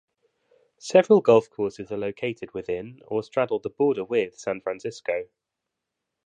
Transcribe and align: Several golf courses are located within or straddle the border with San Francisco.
Several 0.79 1.21
golf 1.21 1.51
courses 1.51 1.91
are 1.91 1.97
located 1.99 2.55
within 2.55 3.01
or 3.07 3.21
straddle 3.21 3.59
the 3.59 3.69
border 3.69 4.03
with 4.03 4.35
San 4.35 4.59
Francisco. 4.59 5.27